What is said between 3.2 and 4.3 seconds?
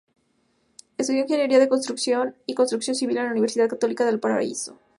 la Universidad Católica de